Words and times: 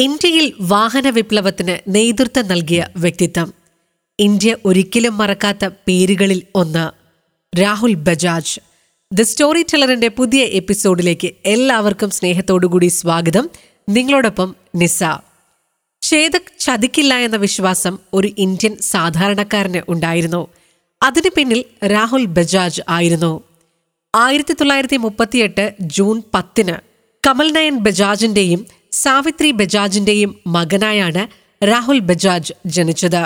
ഇന്ത്യയിൽ 0.00 0.52
വാഹന 0.60 1.10
വിപ്ലവത്തിന് 1.10 1.94
നേതൃത്വം 1.94 2.48
നൽകിയ 2.48 2.88
വ്യക്തിത്വം. 2.96 3.54
ഇന്ത്യ 4.18 4.56
ഒരിക്കലും 4.64 5.16
മറക്കാത്ത 5.16 5.68
പേരുകളിൽ 5.88 6.42
ഒന്ന് 6.54 6.90
രാഹുൽ 7.60 7.94
ബജാജ്. 7.94 8.60
ദ 9.12 9.22
സ്റ്റോറി 9.22 9.62
ടെലറിന്റെ 9.62 10.08
പുതിയ 10.08 10.44
എപ്പിസോഡിലേക്ക് 10.44 11.30
എല്ലാവർക്കും 11.46 12.10
സ്നേഹത്തോടുകൂടി 12.10 12.86
സ്വാഗതം. 12.86 13.50
നിങ്ങളോടൊപ്പം 13.88 14.56
നിസ. 14.74 15.02
ഛേദക് 16.02 16.58
ചതിക്കില്ല 16.58 17.14
എന്ന 17.14 17.36
വിശ്വാസം 17.36 17.98
ഒരു 18.12 18.30
ഇന്ത്യൻ 18.38 18.76
സാധാരണക്കാരന് 18.76 19.82
ഉണ്ടായിരുന്നു. 19.88 20.46
അതിനു 21.02 21.30
പിന്നിൽ 21.36 21.64
രാഹുൽ 21.86 22.24
ബജാജ് 22.24 22.82
ആയിരുന്നു. 22.88 23.44
ആയിരത്തി 24.14 24.52
തൊള്ളായിരത്തി 24.52 24.96
മുപ്പത്തിയെട്ട് 24.96 25.74
ജൂൺ 25.80 26.22
പത്തിന് 26.34 26.74
കമൽനയൻ 27.26 27.78
ബജാജിന്റെയും 27.78 28.66
സാവിത്രി 29.02 29.50
ബജാജിന്റെയും 29.50 30.30
മകനായാണ് 30.46 31.22
രാഹുൽ 31.64 31.98
ബജാജ് 31.98 32.52
ജനിച്ചത്. 32.66 33.22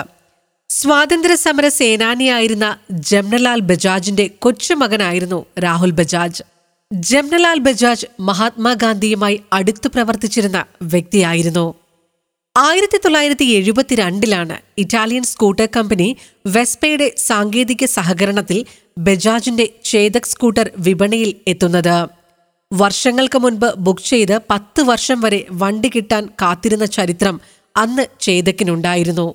സ്വാതന്ത്ര്യ 0.69 1.35
സമര 1.35 1.67
സേനാനിയായിരുന്ന 1.67 2.67
ജംനലാൽ 3.09 3.59
ബജാജിന്റെ 3.59 4.25
കൊച്ചുമകനായിരുന്നു 4.43 5.39
രാഹുൽ 5.63 5.91
ബജാജ്. 5.91 6.43
ജംനലാൽ 6.91 7.59
ബജാജ് 7.59 8.07
മഹാത്മാഗാന്ധിയുമായി 8.19 9.37
അടുത്തു 9.53 9.87
പ്രവർത്തിച്ചിരുന്ന 9.87 10.59
വ്യക്തിയായിരുന്നു. 10.81 11.65
ആയിരത്തി 12.55 12.97
തൊള്ളായിരത്തി 12.97 13.45
എഴുപത്തിരണ്ടിലാണ് 13.45 14.55
ഇറ്റാലിയൻ 14.77 15.23
സ്കൂട്ടർ 15.23 15.67
കമ്പനി 15.75 16.07
വെസ്പയുടെ 16.45 17.07
സാങ്കേതിക 17.27 17.85
സഹകരണത്തിൽ 17.97 18.65
ബജാജിന്റെ 18.97 19.65
ചേതക് 19.83 20.31
സ്കൂട്ടർ 20.31 20.69
വിപണിയിൽ 20.77 21.35
എത്തുന്നത്. 21.47 22.20
വർഷങ്ങൾക്ക് 22.73 23.39
മുൻപ് 23.39 23.75
ബുക്ക് 23.77 24.01
ചെയ്ത് 24.01 24.39
പത്ത് 24.49 24.81
വർഷം 24.81 25.21
വരെ 25.21 25.45
വണ്ടി 25.51 25.91
കിട്ടാൻ 25.95 26.25
കാത്തിരുന്ന 26.41 26.85
ചരിത്രം 26.85 27.41
അന്ന് 27.77 28.05
ചേതക്കിനുണ്ടായിരുന്നു. 28.19 29.33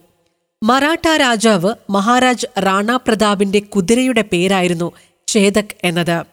മറാഠ 0.63 1.09
രാജാവ് 1.17 1.75
മഹാരാജ് 1.91 2.47
റാണ 2.59 2.97
പ്രതാപിന്റെ 2.97 3.59
കുതിരയുടെ 3.59 4.25
പേരായിരുന്നു 4.33 4.93
ചേതക് 5.27 5.75
എന്നത്. 5.85 6.25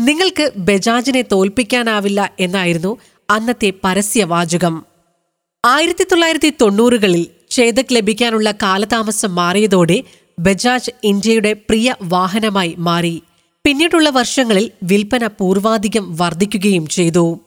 നിങ്ങൾക്ക് 0.00 0.52
ബജാജിനെ 0.56 1.24
തോൽപ്പിക്കാനാവില്ല 1.32 2.32
എന്നായിരുന്നു 2.40 2.96
അന്നത്തെ 3.30 3.72
പരസ്യവാചകം. 3.84 4.84
ആയിരത്തി 5.64 6.04
തൊള്ളായിരത്തി 6.04 6.52
തൊണ്ണൂറുകളിൽ 6.60 7.26
ചേതക് 7.50 7.92
ലഭിക്കാനുള്ള 7.92 8.52
കാലതാമസം 8.52 9.34
മാറിയതോടെ 9.34 10.02
ബജാജ് 10.38 10.90
ഇന്ത്യയുടെ 11.04 11.52
പ്രിയ 11.52 11.94
വാഹനമായി 12.02 12.74
മാറി. 12.78 13.22
പിന്നീടുള്ള 13.64 14.08
വർഷങ്ങളിൽ 14.10 14.70
വിൽപ്പന 14.82 15.26
പൂർവാധികം 15.26 16.16
വർദ്ധിക്കുകയും 16.16 16.86
ചെയ്തു. 16.86 17.40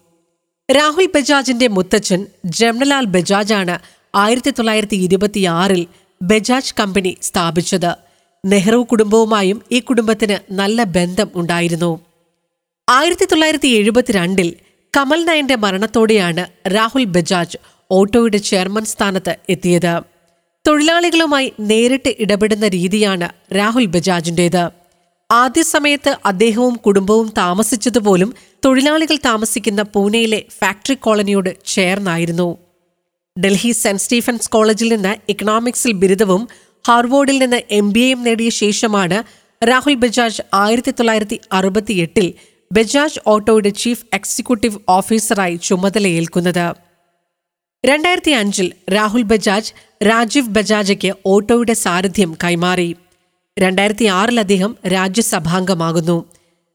രാഹുൽ 0.69 1.07
ബജാജിന്റെ 1.15 1.67
മുത്തച്ഛൻ 1.67 2.25
ജംനലാൽ 2.45 3.05
ബജാജാണ് 3.05 3.79
ആയിരത്തി 4.15 4.49
തൊള്ളായിരത്തി 4.49 4.95
ഇരുപത്തിയാറിൽ 4.95 5.87
ബജാജ് 6.21 6.73
കമ്പനി 6.79 7.17
സ്ഥാപിച്ചത്. 7.21 7.91
നെഹ്റു 8.45 8.87
കുടുംബവുമായും 8.91 9.61
ഈ 9.71 9.79
കുടുംബത്തിന് 9.79 10.37
നല്ല 10.51 10.83
ബന്ധം 10.83 11.29
ഉണ്ടായിരുന്നു. 11.35 11.99
ആയിരത്തി 12.89 13.25
തൊള്ളായിരത്തി 13.25 13.67
എഴുപത്തിരണ്ടിൽ 13.67 14.49
കമൽ 14.97 15.25
നയന്റെ 15.25 15.55
മരണത്തോടെയാണ് 15.55 16.43
രാഹുൽ 16.75 17.03
ബജാജ് 17.03 17.57
ഓട്ടോയുടെ 17.91 18.37
ചെയർമാൻ 18.37 18.85
സ്ഥാനത്ത് 18.85 19.35
എത്തിയത്. 19.49 19.93
തൊഴിലാളികളുമായി 20.67 21.53
നേരിട്ട് 21.59 22.15
ഇടപെടുന്ന 22.19 22.67
രീതിയാണ് 22.67 23.55
രാഹുൽ 23.55 23.85
ബജാജിന്റേത്. 23.85 24.63
ആദ്യ 25.29 25.61
സമയത്ത് 25.61 26.17
അദ്ദേഹവും 26.25 26.75
കുടുംബവും 26.75 27.33
താമസിച്ചതുപോലും 27.37 28.33
തൊഴിലാളികൾ 28.65 29.17
താമസിക്കുന്ന 29.25 29.81
പൂനെയിലെ 29.81 30.45
ഫാക്ടറി 30.59 30.95
കോളനിയോട് 30.95 31.65
ചേർന്നായിരുന്നു. 31.65 32.57
ഡൽഹി 33.39 33.71
സെന്റ് 33.71 34.01
സ്റ്റീഫൻസ് 34.01 34.49
കോളേജിൽ 34.49 34.93
നിന്ന് 34.93 35.15
ഇക്കണോമിക്സിൽ 35.29 35.91
ബിരുദവും 35.91 36.47
ഹാർവേഡിൽ 36.87 37.37
നിന്ന് 37.37 37.61
എം 37.71 37.91
ബി 37.91 37.99
എയും 37.99 38.23
നേടിയ 38.23 38.49
ശേഷമാണ് 38.49 39.23
രാഹുൽ 39.63 39.93
ബജാജ് 39.93 40.41
ആയിരത്തി 40.53 40.91
തൊള്ളായിരത്തി 40.91 41.39
അറുപത്തിയെട്ടിൽ 41.53 42.33
ബജാജ് 42.73 43.19
ഓട്ടോയുടെ 43.27 43.69
ചീഫ് 43.69 44.05
എക്സിക്യൂട്ടീവ് 44.13 44.79
ഓഫീസറായി 44.89 45.55
ചുമതലയേൽക്കുന്നത്. 45.55 46.75
രണ്ടായിരത്തി 47.85 48.31
അഞ്ചിൽ 48.31 48.73
രാഹുൽ 48.93 49.21
ബജാജ് 49.21 49.73
രാജീവ് 50.07 50.47
ബജാജയ്ക്ക് 50.47 51.13
ഓട്ടോയുടെ 51.25 51.73
സാരഥ്യം 51.73 52.37
കൈമാറി. 52.43 52.95
രണ്ടായിരത്തി 53.59 54.05
അദ്ദേഹം 54.39 54.75
രാജ്യസഭാംഗമാകുന്നു. 54.87 56.25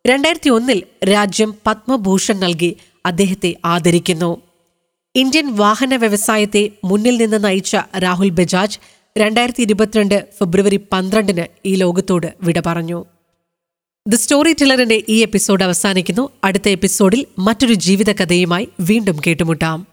രണ്ടായിരത്തി 0.06 0.50
ഒന്നിൽ 0.50 0.82
രാജ്യം 1.04 1.54
പത്മഭൂഷൺ 1.66 2.40
നൽകി 2.40 2.76
അദ്ദേഹത്തെ 3.06 3.54
ആദരിക്കുന്നു. 3.64 4.42
ഇന്ത്യൻ 5.16 5.56
വാഹന 5.56 5.96
വ്യവസായത്തെ 5.96 6.70
മുന്നിൽ 6.84 7.16
നിന്ന് 7.16 7.44
നയിച്ച 7.44 7.76
രാഹുൽ 7.98 8.28
ബജാജ് 8.28 8.78
രണ്ടായിരത്തി 9.18 9.62
ഇരുപത്തിരണ്ട് 9.62 10.26
ഫെബ്രുവരി 10.38 10.80
പന്ത്രണ്ടിന് 10.92 11.44
ഈ 11.66 11.74
ലോകത്തോട് 11.74 12.34
വിട 12.42 12.60
പറഞ്ഞു. 12.66 13.04
ദി 14.08 14.16
സ്റ്റോറി 14.16 14.52
ടെല്ലറിന്റെ 14.52 15.04
ഈ 15.08 15.22
എപ്പിസോഡ് 15.22 15.64
അവസാനിക്കുന്നു. 15.64 16.28
അടുത്ത 16.44 16.68
എപ്പിസോഡിൽ 16.68 17.26
മറ്റൊരു 17.38 17.74
ജീവിതകഥയുമായി 17.74 18.68
വീണ്ടും 18.80 19.16
കേട്ടുമുട്ടാം. 19.26 19.91